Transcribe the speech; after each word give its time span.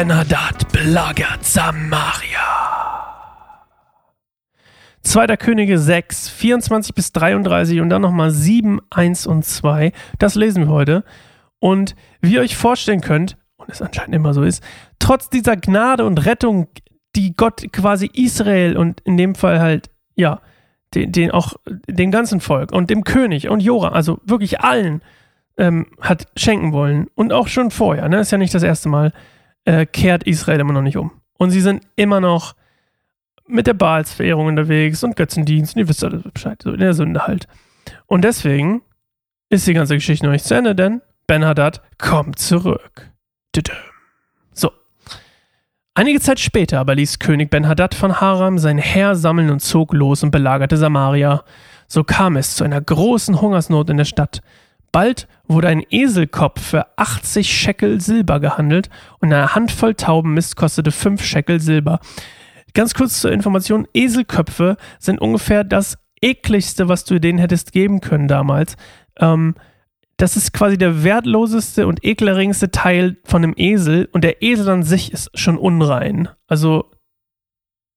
Ben-Hadad 0.00 0.72
belagert 0.72 1.44
Samaria. 1.44 2.40
2. 5.02 5.36
Könige 5.36 5.78
6, 5.78 6.30
24 6.30 6.94
bis 6.94 7.12
33 7.12 7.82
und 7.82 7.90
dann 7.90 8.00
nochmal 8.00 8.30
7, 8.30 8.80
1 8.88 9.26
und 9.26 9.44
2. 9.44 9.92
Das 10.18 10.36
lesen 10.36 10.64
wir 10.64 10.70
heute. 10.70 11.04
Und 11.58 11.96
wie 12.22 12.32
ihr 12.32 12.40
euch 12.40 12.56
vorstellen 12.56 13.02
könnt, 13.02 13.36
und 13.58 13.68
es 13.68 13.82
anscheinend 13.82 14.14
immer 14.14 14.32
so 14.32 14.42
ist, 14.42 14.64
trotz 15.00 15.28
dieser 15.28 15.58
Gnade 15.58 16.06
und 16.06 16.24
Rettung, 16.24 16.68
die 17.14 17.36
Gott 17.36 17.70
quasi 17.70 18.08
Israel 18.14 18.78
und 18.78 19.02
in 19.02 19.18
dem 19.18 19.34
Fall 19.34 19.60
halt, 19.60 19.90
ja, 20.14 20.40
den, 20.94 21.12
den 21.12 21.30
auch 21.30 21.56
dem 21.86 22.10
ganzen 22.10 22.40
Volk 22.40 22.72
und 22.72 22.88
dem 22.88 23.04
König 23.04 23.50
und 23.50 23.60
Jora, 23.60 23.90
also 23.90 24.18
wirklich 24.24 24.60
allen, 24.60 25.02
ähm, 25.58 25.88
hat 26.00 26.26
schenken 26.36 26.72
wollen. 26.72 27.08
Und 27.14 27.34
auch 27.34 27.48
schon 27.48 27.70
vorher, 27.70 28.08
ne, 28.08 28.20
ist 28.20 28.32
ja 28.32 28.38
nicht 28.38 28.54
das 28.54 28.62
erste 28.62 28.88
Mal, 28.88 29.12
äh, 29.64 29.86
kehrt 29.86 30.24
Israel 30.24 30.60
immer 30.60 30.72
noch 30.72 30.82
nicht 30.82 30.96
um. 30.96 31.12
Und 31.38 31.50
sie 31.50 31.60
sind 31.60 31.82
immer 31.96 32.20
noch 32.20 32.54
mit 33.46 33.66
der 33.66 33.74
Baalsverehrung 33.74 34.46
unterwegs 34.46 35.02
und 35.02 35.16
Götzendienst. 35.16 35.74
Und 35.74 35.80
ihr 35.80 35.88
wisst 35.88 36.04
alles 36.04 36.22
Bescheid, 36.22 36.60
so 36.62 36.72
in 36.72 36.80
der 36.80 36.94
Sünde 36.94 37.26
halt. 37.26 37.46
Und 38.06 38.22
deswegen 38.22 38.82
ist 39.48 39.66
die 39.66 39.74
ganze 39.74 39.94
Geschichte 39.94 40.24
noch 40.24 40.32
nicht 40.32 40.44
zu 40.44 40.54
Ende, 40.54 40.74
denn 40.74 41.02
Ben-Hadad 41.26 41.82
kommt 41.98 42.38
zurück. 42.38 43.10
So. 44.52 44.70
Einige 45.94 46.20
Zeit 46.20 46.40
später 46.40 46.78
aber 46.78 46.94
ließ 46.94 47.18
König 47.18 47.50
Ben-Hadad 47.50 47.94
von 47.94 48.20
Haram 48.20 48.58
sein 48.58 48.78
Heer 48.78 49.16
sammeln 49.16 49.50
und 49.50 49.60
zog 49.60 49.92
los 49.92 50.22
und 50.22 50.30
belagerte 50.30 50.76
Samaria. 50.76 51.44
So 51.88 52.04
kam 52.04 52.36
es 52.36 52.54
zu 52.54 52.64
einer 52.64 52.80
großen 52.80 53.40
Hungersnot 53.40 53.90
in 53.90 53.96
der 53.96 54.04
Stadt. 54.04 54.40
Bald 54.92 55.28
wurde 55.46 55.68
ein 55.68 55.84
Eselkopf 55.88 56.60
für 56.60 56.86
80 56.98 57.52
Schekel 57.52 58.00
Silber 58.00 58.40
gehandelt 58.40 58.90
und 59.20 59.32
eine 59.32 59.54
Handvoll 59.54 59.94
Taubenmist 59.94 60.56
kostete 60.56 60.90
5 60.90 61.22
Schekel 61.22 61.60
Silber. 61.60 62.00
Ganz 62.74 62.94
kurz 62.94 63.20
zur 63.20 63.32
Information: 63.32 63.86
Eselköpfe 63.94 64.76
sind 64.98 65.20
ungefähr 65.20 65.64
das 65.64 65.98
ekligste, 66.20 66.88
was 66.88 67.04
du 67.04 67.20
denen 67.20 67.38
hättest 67.38 67.72
geben 67.72 68.00
können 68.00 68.28
damals. 68.28 68.76
Ähm, 69.18 69.54
das 70.16 70.36
ist 70.36 70.52
quasi 70.52 70.76
der 70.76 71.02
wertloseste 71.02 71.86
und 71.86 72.04
ekelerregendste 72.04 72.70
Teil 72.70 73.16
von 73.24 73.42
einem 73.42 73.54
Esel 73.56 74.08
und 74.12 74.22
der 74.22 74.42
Esel 74.42 74.68
an 74.68 74.82
sich 74.82 75.12
ist 75.12 75.30
schon 75.34 75.56
unrein. 75.56 76.28
Also, 76.46 76.90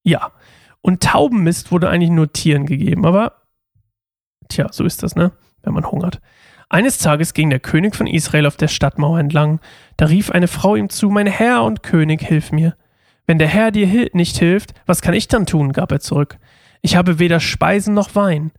ja. 0.03 0.31
Und 0.81 1.03
Taubenmist 1.03 1.71
wurde 1.71 1.89
eigentlich 1.89 2.11
nur 2.11 2.31
Tieren 2.31 2.65
gegeben, 2.65 3.05
aber 3.05 3.41
tja, 4.47 4.67
so 4.71 4.85
ist 4.85 5.03
das, 5.03 5.15
ne? 5.15 5.31
Wenn 5.63 5.73
man 5.73 5.89
hungert. 5.89 6.21
Eines 6.73 6.97
Tages 6.97 7.35
ging 7.35 7.51
der 7.51 7.59
König 7.59 7.95
von 7.95 8.07
Israel 8.07 8.47
auf 8.47 8.57
der 8.57 8.67
Stadtmauer 8.67 9.19
entlang. 9.19 9.59
Da 9.95 10.05
rief 10.05 10.31
eine 10.31 10.47
Frau 10.47 10.75
ihm 10.75 10.89
zu: 10.89 11.11
Mein 11.11 11.27
Herr 11.27 11.63
und 11.63 11.83
König, 11.83 12.23
hilf 12.23 12.51
mir. 12.51 12.75
Wenn 13.27 13.37
der 13.37 13.47
Herr 13.47 13.69
dir 13.69 14.09
nicht 14.13 14.37
hilft, 14.39 14.73
was 14.87 15.03
kann 15.03 15.13
ich 15.13 15.27
dann 15.27 15.45
tun? 15.45 15.71
gab 15.71 15.91
er 15.91 15.99
zurück. 15.99 16.39
Ich 16.81 16.95
habe 16.95 17.19
weder 17.19 17.39
Speisen 17.39 17.93
noch 17.93 18.15
Wein. 18.15 18.49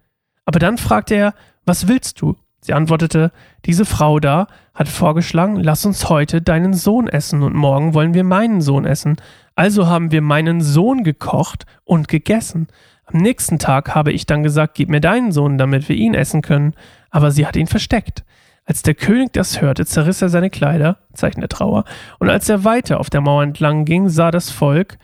Aber 0.44 0.60
dann 0.60 0.78
fragte 0.78 1.16
er: 1.16 1.34
Was 1.66 1.88
willst 1.88 2.20
du? 2.20 2.36
Sie 2.60 2.72
antwortete: 2.72 3.32
Diese 3.64 3.84
Frau 3.84 4.20
da 4.20 4.46
hat 4.74 4.86
vorgeschlagen, 4.86 5.56
lass 5.56 5.84
uns 5.84 6.08
heute 6.08 6.40
deinen 6.40 6.72
Sohn 6.72 7.08
essen 7.08 7.42
und 7.42 7.56
morgen 7.56 7.94
wollen 7.94 8.14
wir 8.14 8.22
meinen 8.22 8.60
Sohn 8.60 8.84
essen. 8.84 9.16
Also 9.56 9.88
haben 9.88 10.12
wir 10.12 10.22
meinen 10.22 10.60
Sohn 10.60 11.02
gekocht 11.02 11.66
und 11.82 12.06
gegessen. 12.06 12.68
Am 13.06 13.18
nächsten 13.18 13.58
Tag 13.58 13.94
habe 13.94 14.12
ich 14.12 14.26
dann 14.26 14.42
gesagt, 14.42 14.74
gib 14.74 14.88
mir 14.88 15.00
deinen 15.00 15.32
Sohn, 15.32 15.58
damit 15.58 15.88
wir 15.88 15.96
ihn 15.96 16.14
essen 16.14 16.42
können. 16.42 16.74
Aber 17.10 17.30
sie 17.30 17.46
hat 17.46 17.56
ihn 17.56 17.66
versteckt. 17.66 18.24
Als 18.64 18.82
der 18.82 18.94
König 18.94 19.32
das 19.34 19.60
hörte, 19.60 19.84
zerriss 19.84 20.22
er 20.22 20.30
seine 20.30 20.48
Kleider, 20.48 20.98
Zeichen 21.12 21.40
der 21.40 21.50
Trauer, 21.50 21.84
und 22.18 22.30
als 22.30 22.48
er 22.48 22.64
weiter 22.64 22.98
auf 22.98 23.10
der 23.10 23.20
Mauer 23.20 23.42
entlang 23.42 23.84
ging, 23.84 24.08
sah 24.08 24.30
das 24.30 24.50
Volk, 24.50 24.96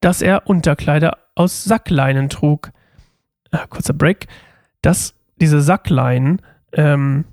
dass 0.00 0.22
er 0.22 0.46
Unterkleider 0.46 1.18
aus 1.34 1.64
Sackleinen 1.64 2.30
trug. 2.30 2.70
Äh, 3.50 3.66
kurzer 3.68 3.92
Break. 3.92 4.26
Dass 4.80 5.14
diese 5.40 5.60
Sackleinen 5.60 6.40
ähm, 6.72 7.24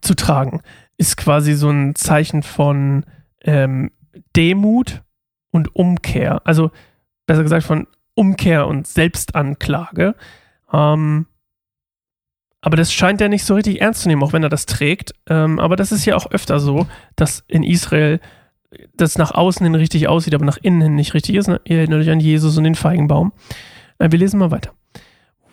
zu 0.00 0.14
tragen, 0.14 0.62
ist 0.96 1.16
quasi 1.16 1.54
so 1.54 1.70
ein 1.70 1.94
Zeichen 1.94 2.42
von 2.42 3.04
ähm, 3.42 3.90
Demut 4.36 5.02
und 5.50 5.74
Umkehr. 5.76 6.42
Also, 6.44 6.70
besser 7.26 7.42
gesagt, 7.42 7.64
von 7.64 7.86
Umkehr 8.14 8.66
und 8.66 8.86
Selbstanklage. 8.86 10.14
Ähm, 10.72 11.26
aber 12.60 12.76
das 12.76 12.92
scheint 12.92 13.20
er 13.20 13.28
nicht 13.28 13.44
so 13.44 13.54
richtig 13.54 13.80
ernst 13.80 14.02
zu 14.02 14.08
nehmen, 14.08 14.22
auch 14.22 14.32
wenn 14.32 14.42
er 14.42 14.48
das 14.48 14.66
trägt. 14.66 15.12
Ähm, 15.28 15.58
aber 15.58 15.76
das 15.76 15.92
ist 15.92 16.06
ja 16.06 16.16
auch 16.16 16.30
öfter 16.30 16.60
so, 16.60 16.86
dass 17.16 17.44
in 17.46 17.62
Israel 17.62 18.20
das 18.96 19.18
nach 19.18 19.32
außen 19.32 19.64
hin 19.64 19.74
richtig 19.74 20.08
aussieht, 20.08 20.34
aber 20.34 20.44
nach 20.44 20.56
innen 20.56 20.80
hin 20.80 20.94
nicht 20.94 21.14
richtig 21.14 21.36
ist. 21.36 21.48
Ihr 21.48 21.78
erinnert 21.78 22.00
euch 22.00 22.10
an 22.10 22.20
Jesus 22.20 22.56
und 22.56 22.64
den 22.64 22.74
Feigenbaum. 22.74 23.32
Äh, 23.98 24.10
wir 24.10 24.18
lesen 24.18 24.38
mal 24.38 24.50
weiter. 24.50 24.72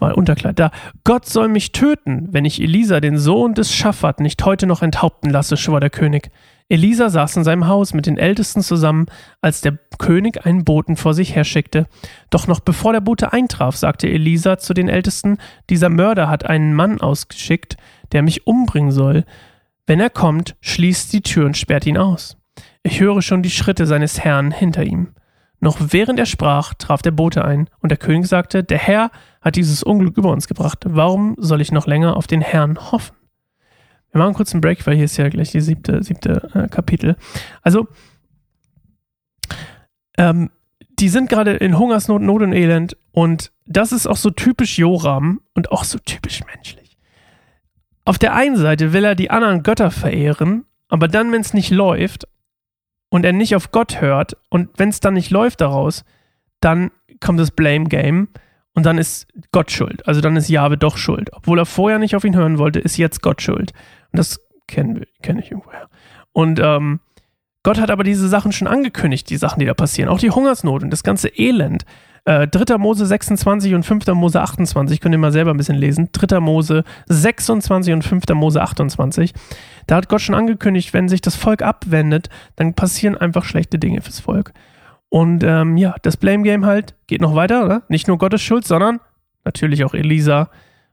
Mal 0.01 0.13
Unterkleid 0.13 0.57
da. 0.57 0.72
Gott 1.03 1.28
soll 1.28 1.47
mich 1.47 1.72
töten, 1.73 2.28
wenn 2.31 2.44
ich 2.44 2.59
Elisa, 2.59 3.00
den 3.00 3.19
Sohn 3.19 3.53
des 3.53 3.73
Schaffat, 3.73 4.19
nicht 4.19 4.44
heute 4.44 4.66
noch 4.66 4.81
enthaupten 4.81 5.29
lasse, 5.29 5.57
schwor 5.57 5.79
der 5.79 5.91
König. 5.91 6.31
Elisa 6.69 7.09
saß 7.09 7.38
in 7.38 7.44
seinem 7.44 7.67
Haus 7.67 7.94
mit 7.94 8.07
den 8.07 8.17
Ältesten 8.17 8.62
zusammen, 8.63 9.06
als 9.41 9.62
der 9.62 9.78
König 10.00 10.44
einen 10.44 10.66
Boten 10.66 10.95
vor 10.95 11.13
sich 11.13 11.35
herschickte. 11.35 11.85
Doch 12.31 12.47
noch 12.47 12.62
bevor 12.62 12.94
der 12.94 13.01
Bote 13.01 13.31
eintraf, 13.31 13.75
sagte 13.75 14.09
Elisa 14.09 14.57
zu 14.57 14.73
den 14.73 14.89
Ältesten, 14.89 15.38
dieser 15.69 15.89
Mörder 15.89 16.29
hat 16.29 16.45
einen 16.47 16.73
Mann 16.73 17.00
ausgeschickt, 17.00 17.78
der 18.12 18.23
mich 18.23 18.47
umbringen 18.47 18.91
soll. 18.91 19.23
Wenn 19.85 20.00
er 20.00 20.09
kommt, 20.09 20.56
schließt 20.62 21.13
die 21.13 21.22
Tür 21.22 21.45
und 21.45 21.57
sperrt 21.57 21.85
ihn 21.85 21.97
aus. 21.97 22.38
Ich 22.81 23.00
höre 23.00 23.22
schon 23.22 23.44
die 23.44 23.51
Schritte 23.51 23.85
seines 23.85 24.19
Herrn 24.19 24.50
hinter 24.50 24.83
ihm. 24.83 25.09
Noch 25.64 25.78
während 25.80 26.20
er 26.20 26.26
sprach, 26.26 26.74
traf 26.74 27.04
der 27.04 27.12
Bote 27.12 27.46
ein, 27.46 27.70
und 27.80 27.90
der 27.90 27.98
König 27.98 28.28
sagte, 28.28 28.64
der 28.64 28.80
Herr 28.80 29.12
hat 29.42 29.56
dieses 29.56 29.84
Unglück 29.84 30.18
über 30.18 30.32
uns 30.32 30.48
gebracht. 30.48 30.80
Warum 30.86 31.36
soll 31.38 31.62
ich 31.62 31.72
noch 31.72 31.86
länger 31.86 32.18
auf 32.18 32.26
den 32.26 32.42
Herrn 32.42 32.92
hoffen? 32.92 33.16
Wir 34.12 34.20
machen 34.20 34.34
kurz 34.34 34.54
einen 34.54 34.62
Break, 34.62 34.86
weil 34.88 34.96
hier 34.96 35.06
ist 35.06 35.18
ja 35.18 35.30
gleich 35.30 35.52
die 35.52 35.62
siebte, 35.62 36.04
siebte 36.04 36.50
äh, 36.56 36.68
Kapitel. 36.68 37.16
Also, 37.62 37.88
ähm, 40.18 40.50
die 41.00 41.10
sind 41.10 41.30
gerade 41.30 41.52
in 41.54 41.78
Hungersnot, 41.78 42.24
Not 42.24 42.42
und 42.42 42.54
Elend 42.54 42.98
und 43.12 43.52
das 43.68 43.92
ist 43.92 44.08
auch 44.08 44.18
so 44.18 44.32
typisch 44.32 44.80
Joram 44.80 45.42
und 45.54 45.72
auch 45.72 45.84
so 45.84 46.00
typisch 46.00 46.42
menschlich. 46.46 46.98
Auf 48.04 48.18
der 48.18 48.34
einen 48.34 48.58
Seite 48.58 48.94
will 48.94 49.06
er 49.06 49.14
die 49.14 49.30
anderen 49.30 49.62
Götter 49.62 49.92
verehren, 49.92 50.66
aber 50.90 51.08
dann, 51.08 51.32
wenn 51.32 51.42
es 51.42 51.54
nicht 51.54 51.70
läuft 51.70 52.28
und 53.12 53.26
er 53.26 53.34
nicht 53.34 53.56
auf 53.56 53.72
Gott 53.72 54.02
hört 54.02 54.38
und 54.50 54.70
wenn 54.78 54.90
es 54.90 55.02
dann 55.02 55.14
nicht 55.14 55.30
läuft 55.30 55.62
daraus, 55.62 56.04
dann 56.62 56.90
kommt 57.20 57.40
das 57.40 57.52
Blame 57.52 57.86
Game 57.86 58.30
und 58.74 58.86
dann 58.86 58.98
ist 58.98 59.28
Gott 59.52 59.70
schuld. 59.70 60.08
Also 60.08 60.22
dann 60.22 60.38
ist 60.38 60.50
Jahwe 60.50 60.78
doch 60.78 60.98
schuld. 60.98 61.30
Obwohl 61.34 61.60
er 61.60 61.66
vorher 61.66 62.00
nicht 62.00 62.16
auf 62.16 62.24
ihn 62.24 62.36
hören 62.36 62.58
wollte, 62.58 62.80
ist 62.80 62.98
jetzt 62.98 63.22
Gott 63.22 63.42
schuld. 63.42 63.74
Und 64.12 64.18
das 64.18 64.40
kenne 64.68 65.06
kenn 65.22 65.38
ich 65.38 65.52
irgendwoher. 65.52 65.90
Und 66.32 66.60
ähm, 66.60 67.02
Gott 67.64 67.80
hat 67.80 67.92
aber 67.92 68.04
diese 68.04 68.30
Sachen 68.30 68.54
schon 68.54 68.68
angekündigt, 68.68 69.30
die 69.30 69.38
Sachen, 69.38 69.60
die 69.60 69.66
da 69.66 69.74
passieren. 69.74 70.10
Auch 70.10 70.20
die 70.20 70.32
Hungersnot 70.32 70.82
und 70.82 70.90
das 70.90 71.04
ganze 71.04 71.28
Elend. 71.28 71.84
Äh, 72.26 72.48
3. 72.48 72.78
Mose 72.78 73.06
26 73.06 73.74
und 73.74 73.84
5. 73.84 74.08
Mose 74.08 74.42
28, 74.42 75.00
könnt 75.02 75.16
ihr 75.16 75.20
mal 75.20 75.32
selber 75.32 75.52
ein 75.52 75.58
bisschen 75.58 75.78
lesen. 75.78 76.09
3. 76.12 76.40
Mose 76.40 76.84
26 77.08 77.94
und 77.94 78.04
5. 78.04 78.24
Mose 78.34 78.62
28. 78.62 79.34
Da 79.88 79.96
hat 79.96 80.09
Gott 80.09 80.22
schon 80.22 80.36
angekündigt, 80.36 80.94
wenn 80.94 81.10
sich 81.10 81.22
das 81.22 81.36
Volk 81.36 81.62
abwendet, 81.62 82.30
dann 82.56 82.74
passieren 82.74 83.18
einfach 83.18 83.44
schlechte 83.44 83.80
Dinge 83.80 84.02
fürs 84.02 84.20
Volk. 84.20 84.54
Und 85.10 85.44
ähm, 85.44 85.78
ja, 85.78 85.96
das 86.04 86.16
Blame 86.16 86.44
Game 86.44 86.66
halt 86.66 86.96
geht 87.08 87.22
noch 87.22 87.36
weiter, 87.36 87.66
oder? 87.66 87.84
Nicht 87.90 88.08
nur 88.08 88.18
Gottes 88.18 88.42
Schuld, 88.42 88.66
sondern 88.66 89.00
natürlich 89.44 89.84
auch 89.84 89.94
Elisa 89.94 90.50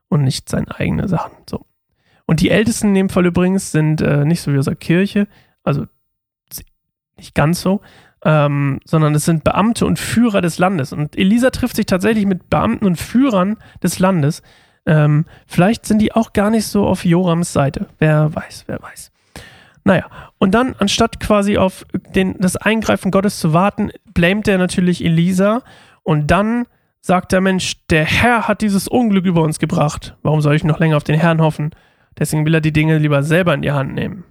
und 0.08 0.22
nicht 0.22 0.48
seine 0.48 0.74
eigene 0.78 1.08
Sachen. 1.08 1.32
So. 1.48 1.66
Und 2.26 2.40
die 2.40 2.50
Ältesten 2.50 2.88
in 2.88 2.94
dem 2.94 3.08
Fall 3.10 3.26
übrigens 3.26 3.70
sind 3.70 4.00
äh, 4.00 4.24
nicht 4.24 4.40
so 4.40 4.52
wie 4.52 4.58
aus 4.58 4.64
der 4.64 4.76
Kirche, 4.76 5.28
also 5.62 5.86
nicht 7.16 7.34
ganz 7.34 7.60
so, 7.60 7.80
ähm, 8.28 8.78
sondern 8.84 9.14
es 9.14 9.24
sind 9.24 9.42
Beamte 9.42 9.86
und 9.86 9.98
Führer 9.98 10.42
des 10.42 10.58
Landes. 10.58 10.92
Und 10.92 11.16
Elisa 11.16 11.48
trifft 11.48 11.76
sich 11.76 11.86
tatsächlich 11.86 12.26
mit 12.26 12.50
Beamten 12.50 12.84
und 12.84 12.96
Führern 12.96 13.56
des 13.82 14.00
Landes. 14.00 14.42
Ähm, 14.84 15.24
vielleicht 15.46 15.86
sind 15.86 16.00
die 16.02 16.12
auch 16.12 16.34
gar 16.34 16.50
nicht 16.50 16.66
so 16.66 16.86
auf 16.86 17.06
Jorams 17.06 17.54
Seite. 17.54 17.86
Wer 17.98 18.34
weiß, 18.34 18.64
wer 18.66 18.82
weiß. 18.82 19.12
Naja, 19.84 20.04
und 20.36 20.52
dann, 20.52 20.74
anstatt 20.78 21.20
quasi 21.20 21.56
auf 21.56 21.86
den, 22.14 22.36
das 22.38 22.56
Eingreifen 22.56 23.10
Gottes 23.10 23.40
zu 23.40 23.54
warten, 23.54 23.92
blamet 24.12 24.46
er 24.46 24.58
natürlich 24.58 25.02
Elisa 25.02 25.62
und 26.02 26.30
dann 26.30 26.66
sagt 27.00 27.32
der 27.32 27.40
Mensch, 27.40 27.86
der 27.88 28.04
Herr 28.04 28.46
hat 28.46 28.60
dieses 28.60 28.88
Unglück 28.88 29.24
über 29.24 29.40
uns 29.40 29.58
gebracht. 29.58 30.18
Warum 30.22 30.42
soll 30.42 30.54
ich 30.54 30.64
noch 30.64 30.80
länger 30.80 30.98
auf 30.98 31.04
den 31.04 31.18
Herrn 31.18 31.40
hoffen? 31.40 31.70
Deswegen 32.18 32.44
will 32.44 32.52
er 32.52 32.60
die 32.60 32.74
Dinge 32.74 32.98
lieber 32.98 33.22
selber 33.22 33.54
in 33.54 33.62
die 33.62 33.72
Hand 33.72 33.94
nehmen. 33.94 34.24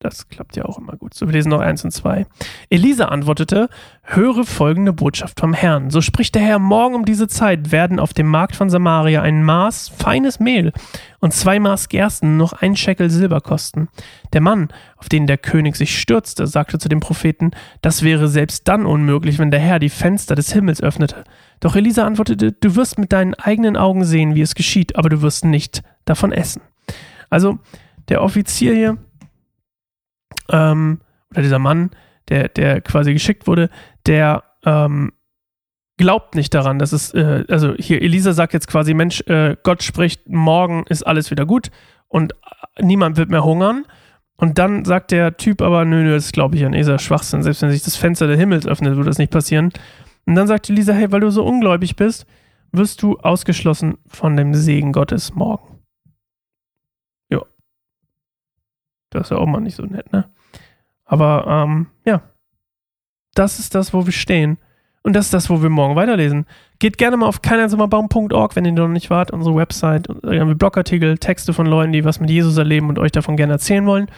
Das 0.00 0.28
klappt 0.28 0.54
ja 0.54 0.64
auch 0.64 0.78
immer 0.78 0.96
gut. 0.96 1.12
So, 1.12 1.26
wir 1.26 1.32
lesen 1.32 1.48
noch 1.48 1.58
eins 1.58 1.82
und 1.82 1.90
zwei. 1.90 2.24
Elisa 2.70 3.06
antwortete, 3.06 3.68
höre 4.02 4.44
folgende 4.44 4.92
Botschaft 4.92 5.40
vom 5.40 5.52
Herrn. 5.52 5.90
So 5.90 6.00
spricht 6.02 6.36
der 6.36 6.42
Herr, 6.42 6.60
morgen 6.60 6.94
um 6.94 7.04
diese 7.04 7.26
Zeit 7.26 7.72
werden 7.72 7.98
auf 7.98 8.14
dem 8.14 8.28
Markt 8.28 8.54
von 8.54 8.70
Samaria 8.70 9.22
ein 9.22 9.42
Maß 9.42 9.88
feines 9.88 10.38
Mehl 10.38 10.72
und 11.18 11.34
zwei 11.34 11.58
Maß 11.58 11.88
Gersten 11.88 12.36
noch 12.36 12.52
ein 12.52 12.76
Scheckel 12.76 13.10
Silber 13.10 13.40
kosten. 13.40 13.88
Der 14.32 14.40
Mann, 14.40 14.68
auf 14.98 15.08
den 15.08 15.26
der 15.26 15.36
König 15.36 15.74
sich 15.74 15.98
stürzte, 15.98 16.46
sagte 16.46 16.78
zu 16.78 16.88
dem 16.88 17.00
Propheten, 17.00 17.50
das 17.82 18.04
wäre 18.04 18.28
selbst 18.28 18.68
dann 18.68 18.86
unmöglich, 18.86 19.40
wenn 19.40 19.50
der 19.50 19.58
Herr 19.58 19.80
die 19.80 19.88
Fenster 19.88 20.36
des 20.36 20.52
Himmels 20.52 20.80
öffnete. 20.80 21.24
Doch 21.58 21.74
Elisa 21.74 22.06
antwortete, 22.06 22.52
du 22.52 22.76
wirst 22.76 23.00
mit 23.00 23.12
deinen 23.12 23.34
eigenen 23.34 23.76
Augen 23.76 24.04
sehen, 24.04 24.36
wie 24.36 24.42
es 24.42 24.54
geschieht, 24.54 24.94
aber 24.94 25.08
du 25.08 25.22
wirst 25.22 25.44
nicht 25.44 25.82
davon 26.04 26.30
essen. 26.30 26.62
Also, 27.30 27.58
der 28.08 28.22
Offizier 28.22 28.74
hier, 28.74 28.98
ähm, 30.50 31.00
oder 31.30 31.42
dieser 31.42 31.58
Mann, 31.58 31.90
der, 32.28 32.48
der 32.48 32.80
quasi 32.80 33.12
geschickt 33.12 33.46
wurde, 33.46 33.70
der 34.06 34.44
ähm, 34.64 35.12
glaubt 35.96 36.34
nicht 36.34 36.54
daran, 36.54 36.78
dass 36.78 36.92
es, 36.92 37.12
äh, 37.14 37.44
also 37.48 37.74
hier, 37.78 38.00
Elisa 38.02 38.32
sagt 38.32 38.54
jetzt 38.54 38.68
quasi, 38.68 38.94
Mensch, 38.94 39.20
äh, 39.22 39.56
Gott 39.62 39.82
spricht, 39.82 40.28
morgen 40.28 40.84
ist 40.88 41.02
alles 41.06 41.30
wieder 41.30 41.44
gut 41.44 41.70
und 42.06 42.34
niemand 42.80 43.16
wird 43.16 43.30
mehr 43.30 43.44
hungern. 43.44 43.84
Und 44.40 44.58
dann 44.58 44.84
sagt 44.84 45.10
der 45.10 45.36
Typ 45.36 45.60
aber, 45.60 45.84
nö, 45.84 46.04
nö, 46.04 46.14
das 46.14 46.30
glaube 46.30 46.56
ich 46.56 46.64
an 46.64 46.72
Esa 46.72 46.98
Schwachsinn. 46.98 47.42
Selbst 47.42 47.60
wenn 47.60 47.72
sich 47.72 47.82
das 47.82 47.96
Fenster 47.96 48.28
des 48.28 48.38
Himmels 48.38 48.66
öffnet, 48.66 48.96
wird 48.96 49.08
das 49.08 49.18
nicht 49.18 49.32
passieren. 49.32 49.72
Und 50.26 50.36
dann 50.36 50.46
sagt 50.46 50.70
Elisa, 50.70 50.92
hey, 50.92 51.10
weil 51.10 51.20
du 51.20 51.30
so 51.30 51.44
ungläubig 51.44 51.96
bist, 51.96 52.24
wirst 52.70 53.02
du 53.02 53.18
ausgeschlossen 53.18 53.98
von 54.06 54.36
dem 54.36 54.54
Segen 54.54 54.92
Gottes 54.92 55.34
morgen. 55.34 55.80
Ja. 57.30 57.42
Das 59.10 59.22
ist 59.22 59.30
ja 59.30 59.38
auch 59.38 59.46
mal 59.46 59.60
nicht 59.60 59.76
so 59.76 59.84
nett, 59.84 60.12
ne? 60.12 60.28
Aber 61.04 61.46
ähm, 61.46 61.86
ja, 62.04 62.22
das 63.34 63.58
ist 63.58 63.74
das, 63.74 63.94
wo 63.94 64.04
wir 64.04 64.12
stehen. 64.12 64.58
Und 65.02 65.14
das 65.14 65.26
ist 65.26 65.34
das, 65.34 65.48
wo 65.48 65.62
wir 65.62 65.70
morgen 65.70 65.96
weiterlesen. 65.96 66.44
Geht 66.80 66.98
gerne 66.98 67.16
mal 67.16 67.26
auf 67.26 67.40
keineinsamerbaum.org, 67.40 68.56
wenn 68.56 68.64
ihr 68.64 68.72
noch 68.72 68.88
nicht 68.88 69.08
wart, 69.10 69.30
unsere 69.30 69.56
Website. 69.56 70.06
Wir 70.22 70.40
haben 70.40 70.58
Blogartikel, 70.58 71.16
Texte 71.18 71.54
von 71.54 71.66
Leuten, 71.66 71.92
die 71.92 72.04
was 72.04 72.20
mit 72.20 72.28
Jesus 72.28 72.58
erleben 72.58 72.88
und 72.88 72.98
euch 72.98 73.12
davon 73.12 73.36
gerne 73.36 73.54
erzählen 73.54 73.86
wollen. 73.86 74.08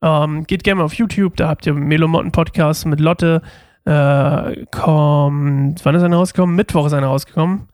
Ähm, 0.00 0.44
geht 0.44 0.64
gerne 0.64 0.78
mal 0.78 0.84
auf 0.84 0.94
YouTube, 0.94 1.36
da 1.36 1.48
habt 1.48 1.64
ihr 1.66 1.74
Melomotten 1.74 2.32
Podcast 2.32 2.86
mit 2.86 2.98
Lotte. 2.98 3.42
Äh, 3.84 4.66
kommt, 4.72 5.84
wann 5.84 5.94
ist 5.94 6.02
einer 6.02 6.16
rausgekommen? 6.16 6.56
Mittwoch 6.56 6.86
ist 6.86 6.92
einer 6.92 7.06
rausgekommen. 7.06 7.68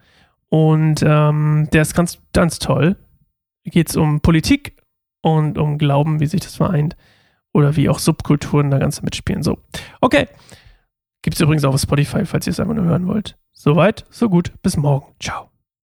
Und 0.50 1.03
ähm, 1.06 1.69
der 1.73 1.82
ist 1.82 1.94
ganz, 1.94 2.19
ganz 2.32 2.59
toll. 2.59 2.97
Geht 3.65 3.91
es 3.91 3.97
um 3.97 4.20
Politik 4.20 4.77
und 5.20 5.59
um 5.59 5.79
Glauben, 5.79 6.20
wie 6.20 6.26
sich 6.26 6.41
das 6.41 6.56
vereint 6.56 6.97
oder 7.53 7.76
wie 7.76 7.88
auch 7.88 7.99
Subkulturen 7.99 8.70
da 8.70 8.79
ganz 8.79 9.03
mitspielen. 9.03 9.43
So, 9.43 9.59
okay. 10.00 10.29
Gibt 11.23 11.35
es 11.35 11.41
übrigens 11.41 11.65
auch 11.65 11.75
auf 11.75 11.81
Spotify, 11.81 12.25
falls 12.25 12.47
ihr 12.47 12.53
es 12.53 12.61
einfach 12.61 12.75
nur 12.75 12.85
hören 12.85 13.06
wollt. 13.06 13.37
Soweit, 13.53 14.06
so 14.11 14.29
gut. 14.29 14.53
Bis 14.62 14.76
morgen. 14.76 15.15
Ciao. 15.19 15.50